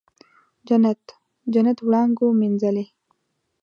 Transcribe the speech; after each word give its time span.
جنت، 0.67 1.03
جنت 1.53 1.77
وړانګو 1.87 2.27
مینځلې 2.39 2.85